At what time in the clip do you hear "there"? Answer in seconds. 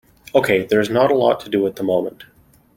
0.65-0.79